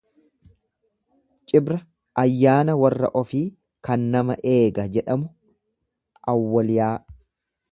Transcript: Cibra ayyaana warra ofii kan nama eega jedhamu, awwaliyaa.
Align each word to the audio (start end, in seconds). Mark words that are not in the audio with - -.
Cibra 1.51 1.75
ayyaana 2.23 2.75
warra 2.83 3.11
ofii 3.21 3.43
kan 3.89 4.07
nama 4.15 4.39
eega 4.53 4.87
jedhamu, 4.97 5.31
awwaliyaa. 6.35 6.95